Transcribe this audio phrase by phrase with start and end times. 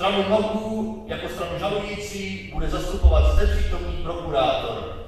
[0.00, 5.06] Stranu Mloků jako stranu žalující bude zastupovat zde přítomný prokurátor.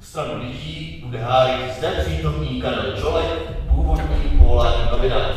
[0.00, 3.26] Stranu lidí bude hájit zde přítomný Karel Čolek,
[3.68, 5.36] původní polární novinář.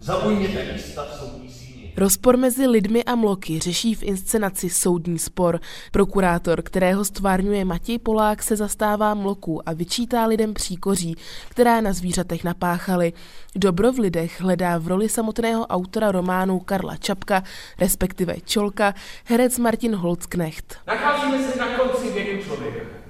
[0.00, 1.63] Zaujměte místa v soudní.
[1.96, 5.60] Rozpor mezi lidmi a mloky řeší v inscenaci soudní spor.
[5.92, 11.16] Prokurátor, kterého stvárňuje Matěj Polák, se zastává mloků a vyčítá lidem příkoří,
[11.48, 13.12] která na zvířatech napáchali.
[13.56, 17.42] Dobro v lidech hledá v roli samotného autora románu Karla Čapka,
[17.80, 20.76] respektive Čolka, herec Martin Holcknecht.
[20.86, 23.04] Nacházíme se na konci věku člověka.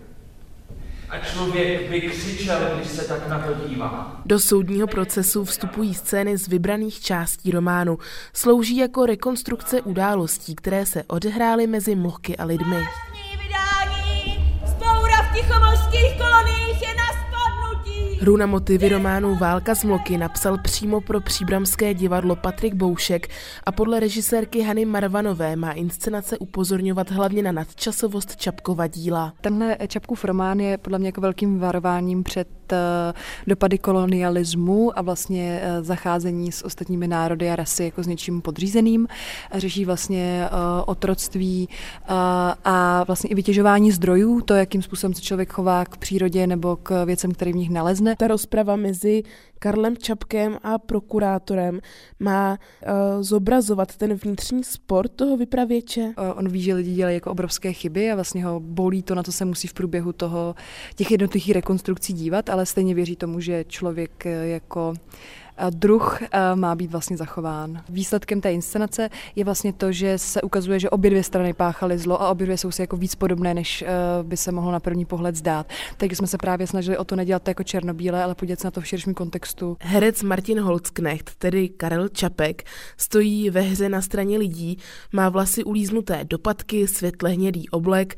[1.10, 4.20] A člověk by křičel, když se tak na to dívá.
[4.24, 7.98] Do soudního procesu vstupují scény z vybraných částí románu.
[8.32, 12.76] Slouží jako rekonstrukce událostí, které se odehrály mezi mlky a lidmi.
[13.30, 14.58] vydání!
[14.66, 17.13] Spoura v tichomorských koloniích je na!
[18.24, 23.28] Hru na motivy románu Válka z mloky napsal přímo pro příbramské divadlo Patrik Boušek
[23.64, 29.32] a podle režisérky Hany Marvanové má inscenace upozorňovat hlavně na nadčasovost Čapkova díla.
[29.40, 32.76] Tenhle Čapkův román je podle mě jako velkým varováním před eh,
[33.46, 39.08] dopady kolonialismu a vlastně eh, zacházení s ostatními národy a rasy jako s něčím podřízeným.
[39.54, 40.50] Řeší vlastně eh,
[40.86, 41.68] otroctví
[42.08, 42.56] a
[43.06, 47.32] vlastně i vytěžování zdrojů, to, jakým způsobem se člověk chová k přírodě nebo k věcem,
[47.32, 48.16] které v nich nalezne.
[48.16, 49.22] Ta rozprava mezi
[49.58, 51.80] Karlem Čapkem a prokurátorem
[52.20, 56.12] má uh, zobrazovat ten vnitřní sport toho vypravěče.
[56.18, 59.22] Eh, On ví, že lidi dělají jako obrovské chyby a vlastně ho bolí to, na
[59.22, 60.54] co se musí v průběhu toho
[60.94, 64.94] těch jednotlivých rekonstrukcí dívat, ale stejně věří tomu, že člověk eh, jako
[65.70, 67.82] druh eh, má být vlastně zachován.
[67.88, 72.22] Výsledkem té inscenace je vlastně to, že se ukazuje, že obě dvě strany páchaly zlo
[72.22, 73.88] a obě dvě jsou si jako víc podobné, než eh,
[74.22, 75.66] by se mohlo na první pohled zdát.
[75.96, 78.70] Takže jsme se právě snažili o to nedělat to jako černobílé, ale podívat se na
[78.70, 79.76] to v širším kontextu.
[79.80, 82.62] Herec Martin Holcknecht, tedy Karel Čapek,
[82.96, 84.78] stojí ve hře na straně lidí,
[85.12, 88.16] má vlasy ulíznuté dopadky, světle hnědý oblek.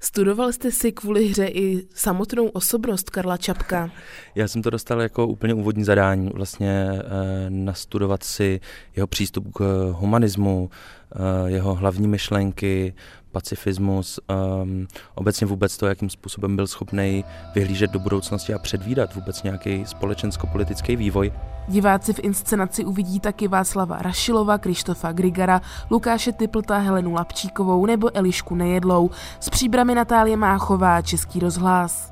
[0.00, 3.90] Studoval jste si kvůli hře i samotnou osobnost Karla Čapka?
[4.34, 7.04] Já jsem to dostal jako úplně úvodní zadání, vlastně eh,
[7.48, 8.60] nastudovat si
[8.96, 10.70] jeho přístup k humanismu,
[11.46, 12.94] jeho hlavní myšlenky,
[13.32, 14.20] pacifismus,
[14.62, 17.24] um, obecně vůbec to, jakým způsobem byl schopný
[17.54, 21.32] vyhlížet do budoucnosti a předvídat vůbec nějaký společensko-politický vývoj.
[21.68, 25.60] Diváci v inscenaci uvidí taky Václava Rašilova, Krištofa Grigara,
[25.90, 29.10] Lukáše Typlta, Helenu Lapčíkovou nebo Elišku Nejedlou.
[29.40, 32.08] S příbrami Natálie Máchová, Český rozhlas.